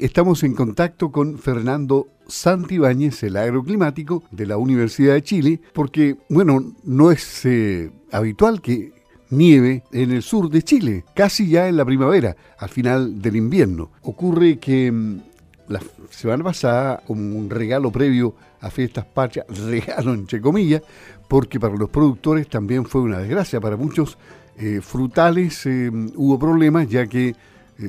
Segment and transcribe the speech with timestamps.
[0.00, 6.72] Estamos en contacto con Fernando Santibáñez, el agroclimático de la Universidad de Chile, porque, bueno,
[6.84, 8.94] no es eh, habitual que
[9.28, 13.90] nieve en el sur de Chile, casi ya en la primavera, al final del invierno.
[14.00, 15.20] Ocurre que mm,
[15.68, 20.80] la semana pasada, como un regalo previo a fiestas patrias, regalo entre comillas,
[21.28, 23.60] porque para los productores también fue una desgracia.
[23.60, 24.16] Para muchos
[24.56, 27.34] eh, frutales eh, hubo problemas ya que eh,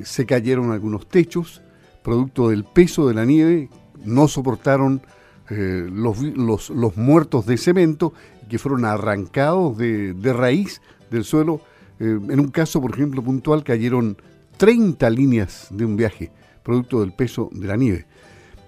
[0.03, 1.62] se cayeron algunos techos,
[2.03, 3.69] producto del peso de la nieve,
[4.03, 5.01] no soportaron
[5.49, 8.13] los, los, muertos de cemento
[8.49, 11.59] que fueron arrancados de, de raíz del suelo.
[11.99, 14.15] en un caso, por ejemplo, puntual, cayeron
[14.57, 16.31] 30 líneas de un viaje
[16.63, 18.05] producto del peso de la nieve.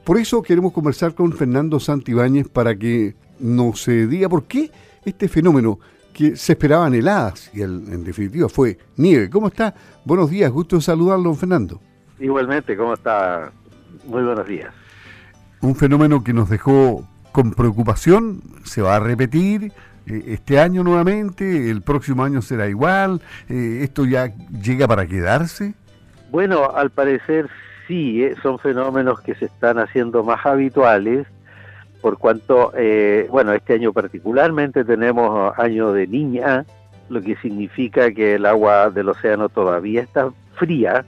[0.04, 4.72] Por eso queremos conversar con Fernando Santibáñez para que nos diga por qué
[5.06, 5.80] este fenómeno
[6.12, 9.30] que se esperaban heladas y en definitiva fue nieve.
[9.30, 9.74] ¿Cómo está?
[10.04, 11.80] Buenos días, gusto saludarlo, Fernando.
[12.20, 13.52] Igualmente, ¿cómo está?
[14.06, 14.74] Muy buenos días.
[15.62, 19.72] Un fenómeno que nos dejó con preocupación, se va a repetir
[20.06, 25.74] eh, este año nuevamente, el próximo año será igual, eh, esto ya llega para quedarse.
[26.30, 27.50] Bueno, al parecer
[27.88, 31.28] sí eh, son fenómenos que se están haciendo más habituales,
[32.02, 36.66] por cuanto, eh, bueno, este año particularmente tenemos año de niña,
[37.10, 41.06] lo que significa que el agua del océano todavía está fría,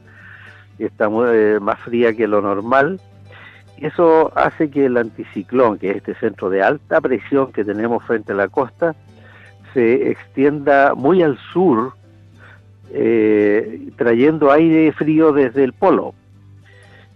[0.79, 2.99] está eh, más fría que lo normal.
[3.77, 8.31] Eso hace que el anticiclón, que es este centro de alta presión que tenemos frente
[8.31, 8.95] a la costa,
[9.73, 11.93] se extienda muy al sur,
[13.97, 16.13] trayendo aire frío desde el polo.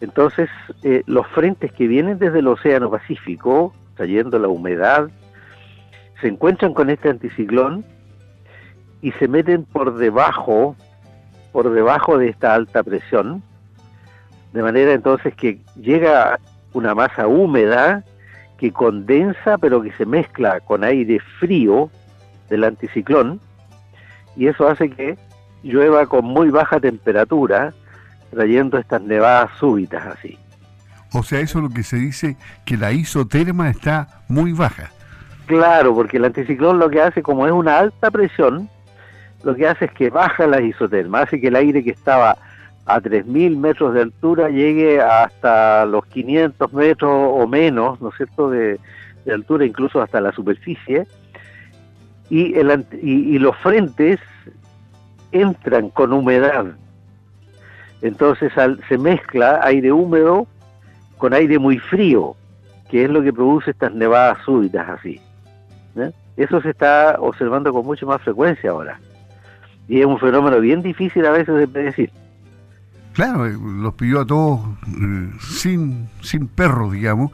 [0.02, 0.50] Entonces,
[0.84, 5.10] eh, los frentes que vienen desde el Océano Pacífico, trayendo la humedad,
[6.22, 7.84] se encuentran con este anticiclón
[9.02, 10.76] y se meten por debajo,
[11.52, 13.44] por debajo de esta alta presión,
[14.54, 16.40] de manera entonces que llega
[16.74, 18.04] una masa húmeda
[18.58, 21.90] que condensa pero que se mezcla con aire frío
[22.50, 23.40] del anticiclón
[24.36, 25.18] y eso hace que
[25.64, 27.74] llueva con muy baja temperatura
[28.32, 30.38] trayendo estas nevadas súbitas así.
[31.14, 34.92] O sea, eso es lo que se dice que la isoterma está muy baja.
[35.48, 38.70] Claro, porque el anticiclón lo que hace, como es una alta presión,
[39.44, 42.38] lo que hace es que baja la isoterma, hace que el aire que estaba
[42.86, 48.50] a 3.000 metros de altura llegue hasta los 500 metros o menos, ¿no es cierto?,
[48.50, 48.80] de,
[49.32, 51.06] altura, incluso hasta la superficie,
[52.32, 54.20] y, el, y los frentes
[55.32, 56.66] entran con humedad,
[58.02, 58.52] entonces
[58.88, 60.48] se mezcla aire húmedo
[61.18, 62.36] con aire muy frío,
[62.90, 65.22] que es lo que produce estas nevadas súbitas así.
[66.38, 69.00] Eso se está observando con mucha más frecuencia ahora.
[69.90, 72.12] Y es un fenómeno bien difícil a veces de predecir.
[73.14, 77.32] Claro, eh, los pidió a todos eh, sin, sin perros, digamos.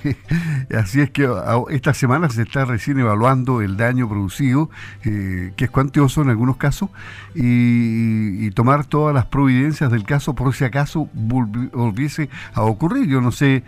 [0.76, 1.28] Así es que
[1.70, 4.70] esta semana se está recién evaluando el daño producido,
[5.04, 6.90] eh, que es cuantioso en algunos casos,
[7.34, 13.06] y, tomar todas las providencias del caso por si acaso volviese a ocurrir.
[13.06, 13.64] Yo no sé,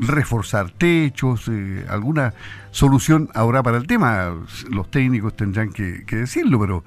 [0.00, 1.48] reforzar techos,
[1.88, 2.34] alguna
[2.72, 4.34] solución habrá para el tema.
[4.70, 6.84] Los técnicos tendrán que, que decirlo, pero,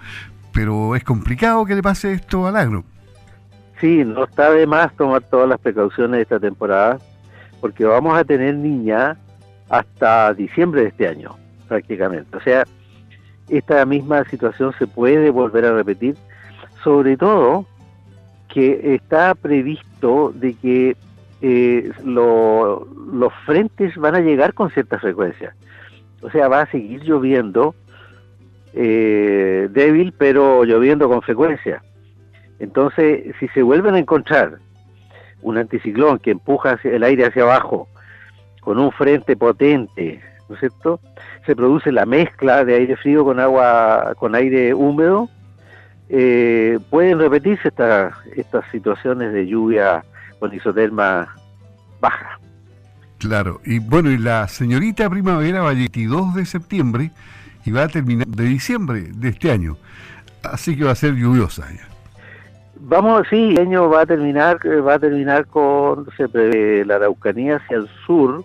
[0.52, 2.84] pero es complicado que le pase esto al agro.
[3.80, 7.00] Sí, no está de más tomar todas las precauciones de esta temporada,
[7.62, 9.18] porque vamos a tener niña
[9.70, 11.36] hasta diciembre de este año,
[11.68, 12.36] prácticamente.
[12.36, 12.66] O sea,
[13.48, 16.16] esta misma situación se puede volver a repetir,
[16.84, 17.66] sobre todo
[18.50, 20.98] que está previsto de que
[21.42, 25.56] eh, los frentes van a llegar con cierta frecuencia.
[26.22, 27.76] O sea, va a seguir lloviendo
[28.74, 31.82] eh, débil, pero lloviendo con frecuencia.
[32.60, 34.60] Entonces, si se vuelven a encontrar
[35.42, 37.88] un anticiclón que empuja el aire hacia abajo
[38.62, 41.00] con un frente potente, ¿no es cierto?
[41.46, 45.30] Se produce la mezcla de aire frío con agua, con aire húmedo.
[46.10, 47.72] Eh, pueden repetirse
[48.36, 50.04] estas situaciones de lluvia
[50.40, 51.34] con isoterma
[52.02, 52.40] baja.
[53.20, 57.12] Claro, y bueno, y la señorita primavera va a 22 de septiembre
[57.66, 59.78] y va a terminar de diciembre de este año.
[60.44, 61.99] Así que va a ser lluviosa ya.
[62.82, 66.96] Vamos, sí, el año va a terminar, eh, va a terminar con se prevé la
[66.96, 68.44] Araucanía hacia el sur.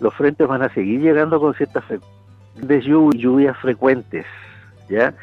[0.00, 1.84] Los frentes van a seguir llegando con ciertas
[2.56, 4.24] lluvias frecuentes,
[4.88, 5.14] ¿ya?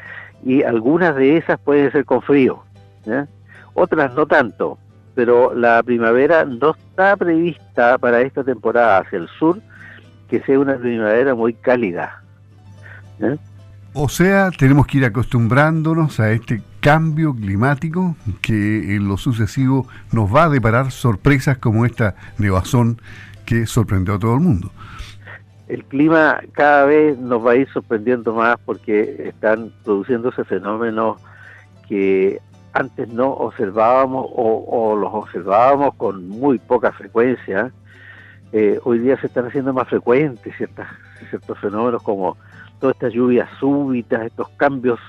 [0.44, 2.62] Y algunas de esas pueden ser con frío.
[3.74, 4.78] Otras no tanto,
[5.14, 9.58] pero la primavera no está prevista para esta temporada hacia el sur
[10.28, 12.22] que sea una primavera muy cálida.
[13.92, 20.32] O sea, tenemos que ir acostumbrándonos a este cambio climático que en lo sucesivo nos
[20.32, 23.00] va a deparar sorpresas como esta nevazón
[23.46, 24.70] que sorprendió a todo el mundo.
[25.66, 31.22] El clima cada vez nos va a ir sorprendiendo más porque están produciéndose fenómenos
[31.88, 32.38] que
[32.74, 37.72] antes no observábamos o, los observábamos con muy poca frecuencia.
[38.52, 40.88] Eh, hoy día se están haciendo más frecuentes ciertas,
[41.30, 42.36] ciertos fenómenos como
[42.78, 45.00] todas estas lluvias súbitas, estos cambios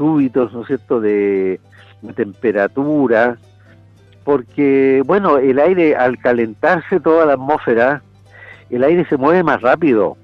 [0.00, 1.60] súbitos, ¿no es cierto?, de,
[2.16, 3.36] temperatura,
[4.24, 8.02] porque, bueno, el aire al calentarse toda la atmósfera,
[8.70, 10.16] el aire se mueve más rápido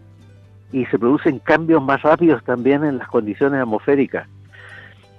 [0.72, 4.26] y se producen cambios más rápidos también en las condiciones atmosféricas.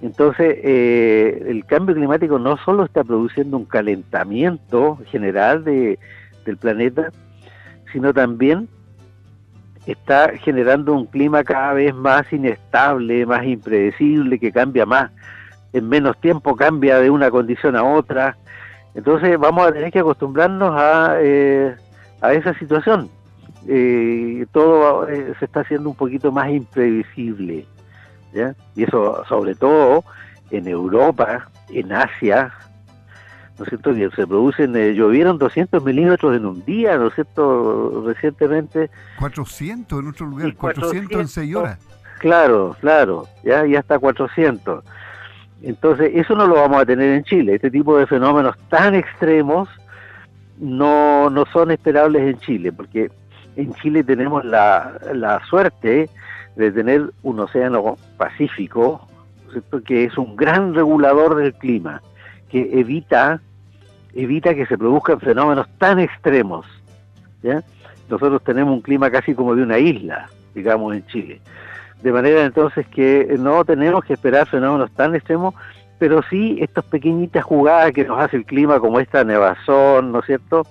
[0.02, 6.00] Entonces, eh, el cambio climático no solo está produciendo un calentamiento general de,
[6.44, 7.12] del planeta,
[7.92, 8.68] sino también
[9.92, 15.10] está generando un clima cada vez más inestable, más impredecible, que cambia más,
[15.72, 18.36] en menos tiempo cambia de una condición a otra.
[18.94, 21.74] Entonces vamos a tener que acostumbrarnos a, eh,
[22.20, 23.08] a esa situación.
[23.66, 27.66] Eh, todo eh, se está haciendo un poquito más imprevisible.
[28.34, 28.54] ¿ya?
[28.76, 30.04] Y eso sobre todo
[30.50, 32.52] en Europa, en Asia,
[33.58, 33.94] ¿no es cierto?
[33.94, 38.04] Que se producen, eh, llovieron 200 milímetros en un día, ¿no es cierto?
[38.06, 38.90] Recientemente.
[39.18, 41.78] 400 en otro lugar, 400, en 6 horas.
[42.18, 44.84] Claro, claro, ya, ya está 400.
[45.62, 47.56] Entonces, eso no lo vamos a tener en Chile.
[47.56, 49.68] Este tipo de fenómenos tan extremos
[50.58, 53.10] no, no son esperables en Chile, porque
[53.56, 56.08] en Chile tenemos la, la suerte
[56.56, 59.08] de tener un océano Pacífico,
[59.50, 59.82] ¿cierto?
[59.82, 62.02] que es un gran regulador del clima,
[62.48, 63.40] que evita
[64.18, 66.66] evita que se produzcan fenómenos tan extremos.
[67.42, 67.62] ¿ya?
[68.10, 71.40] Nosotros tenemos un clima casi como de una isla, digamos, en Chile.
[72.02, 75.54] De manera entonces que no tenemos que esperar fenómenos tan extremos,
[76.00, 80.26] pero sí estas pequeñitas jugadas que nos hace el clima, como esta nevazón, ¿no es
[80.26, 80.66] cierto?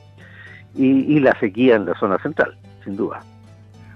[0.75, 3.21] Y, la sequía en la zona central, sin duda.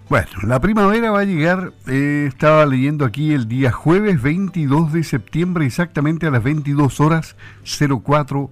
[0.09, 5.03] Bueno, la primavera va a llegar, eh, estaba leyendo aquí el día jueves 22 de
[5.03, 8.50] septiembre, exactamente a las 22 horas 04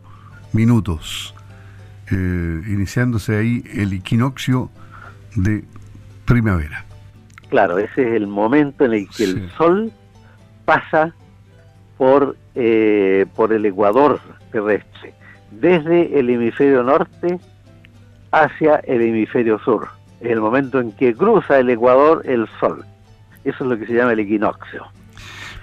[0.54, 1.34] minutos,
[2.12, 4.70] eh, iniciándose ahí el equinoccio
[5.36, 5.64] de
[6.26, 6.86] primavera.
[7.50, 9.92] Claro, ese es el momento en el que el sol
[10.66, 11.14] pasa
[11.98, 14.20] por, eh, por el ecuador
[14.52, 15.14] terrestre,
[15.52, 17.40] desde el hemisferio norte
[18.32, 19.88] hacia el hemisferio sur.
[20.22, 22.86] Es el momento en que cruza el ecuador el sol.
[23.44, 24.86] Eso es lo que se llama el equinoccio.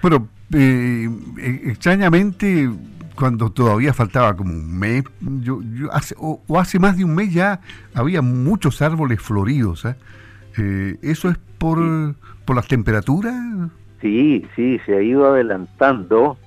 [0.01, 1.09] Bueno, eh,
[1.65, 2.69] extrañamente
[3.17, 5.03] cuando todavía faltaba como un mes,
[5.41, 5.59] yo,
[5.91, 7.59] hace, o, hace más de un mes ya
[7.93, 9.85] había muchos árboles floridos.
[9.85, 9.95] ¿eh?
[10.57, 11.79] Eh, ¿Eso es por,
[12.45, 13.35] por las temperaturas?
[14.01, 16.37] Sí, sí, se ha ido adelantando.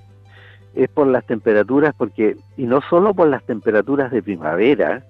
[0.75, 5.05] Es por las temperaturas, porque, y no solo por las temperaturas de primavera,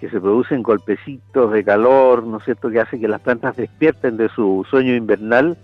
[0.00, 4.16] que se producen golpecitos de calor, ¿no es cierto?, que hace que las plantas despierten
[4.16, 5.58] de su sueño invernal,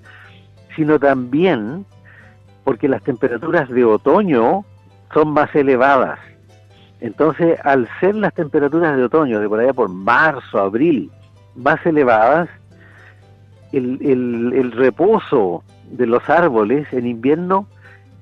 [0.77, 1.87] sino también
[2.65, 4.65] porque las temperaturas de otoño
[5.13, 6.19] son más elevadas.
[7.01, 11.11] Entonces, al ser las temperaturas de otoño, de por allá por marzo, abril,
[11.57, 12.49] más elevadas,
[13.73, 17.67] el, reposo de los árboles en invierno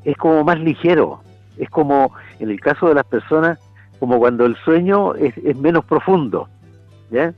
[0.05, 1.21] es como más ligero.
[1.57, 3.59] Es como, en el caso de las personas,
[3.99, 6.49] como cuando el sueño es, es menos profundo.
[7.11, 7.35] ¿ya?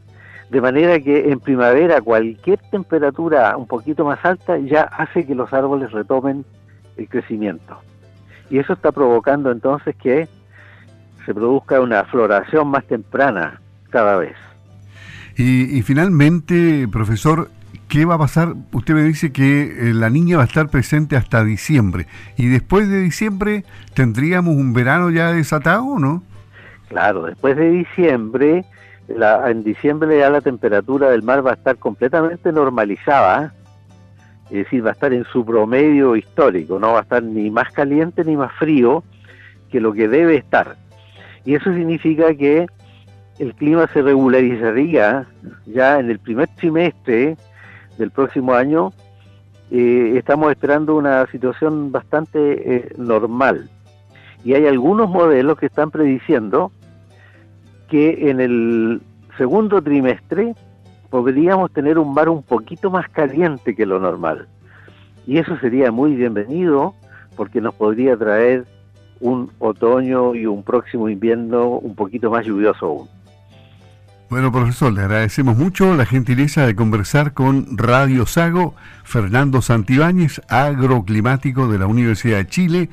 [0.50, 5.52] De manera que en primavera cualquier temperatura un poquito más alta ya hace que los
[5.52, 6.44] árboles retomen
[6.96, 7.78] el crecimiento.
[8.50, 10.28] Y eso está provocando entonces que
[11.24, 14.36] se produzca una floración más temprana cada vez.
[15.36, 17.48] Y, finalmente, profesor,
[17.88, 18.54] ¿qué va a pasar?
[18.72, 22.06] Usted me dice que eh, la niña va a estar presente hasta diciembre.
[22.36, 23.64] ¿Y después de diciembre
[23.94, 26.22] tendríamos un verano ya desatado no?
[26.88, 28.64] Claro, después de diciembre,
[29.08, 33.54] la, en diciembre ya la temperatura del mar va a estar completamente normalizada
[34.50, 37.72] es decir, va a estar en su promedio histórico, no va a estar ni más
[37.72, 39.04] caliente ni más frío
[39.70, 40.76] que lo que debe estar.
[41.44, 42.66] Y eso significa que
[43.38, 45.26] el clima se regularizaría
[45.66, 47.36] ya en el primer trimestre
[47.96, 48.92] del próximo año.
[49.70, 53.70] Eh, estamos esperando una situación bastante eh, normal.
[54.44, 56.72] Y hay algunos modelos que están prediciendo
[57.88, 59.00] que en el
[59.38, 60.54] segundo trimestre
[61.10, 64.46] podríamos tener un mar un poquito más caliente que lo normal.
[65.26, 66.94] Y eso sería muy bienvenido
[67.36, 68.64] porque nos podría traer
[69.20, 73.08] un otoño y un próximo invierno un poquito más lluvioso aún.
[74.30, 81.66] Bueno, profesor, le agradecemos mucho la gentileza de conversar con Radio Sago, Fernando Santibáñez, agroclimático
[81.66, 82.90] de la Universidad de Chile,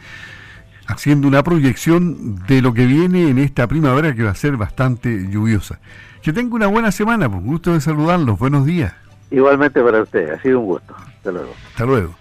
[0.88, 5.28] haciendo una proyección de lo que viene en esta primavera que va a ser bastante
[5.30, 5.80] lluviosa.
[6.22, 8.94] Que tenga una buena semana, pues gusto de saludarlos, buenos días.
[9.30, 10.96] Igualmente para usted, ha sido un gusto.
[10.96, 11.54] Hasta luego.
[11.70, 12.16] Hasta luego.